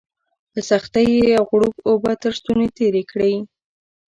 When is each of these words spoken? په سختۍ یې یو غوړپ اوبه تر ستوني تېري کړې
په 0.51 0.59
سختۍ 0.69 1.07
یې 1.15 1.23
یو 1.35 1.43
غوړپ 1.49 1.75
اوبه 1.89 2.11
تر 2.23 2.31
ستوني 2.39 2.67
تېري 2.77 3.03
کړې 3.11 3.33